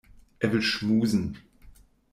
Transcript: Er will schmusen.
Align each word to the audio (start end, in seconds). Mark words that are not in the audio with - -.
Er 0.39 0.51
will 0.51 0.63
schmusen. 0.63 1.37